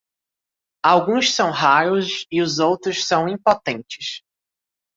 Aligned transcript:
Alguns 0.83 1.31
são 1.35 1.51
raros 1.51 2.25
e 2.31 2.41
os 2.41 2.57
outros 2.57 3.05
são 3.05 3.27
impotentes. 3.29 4.23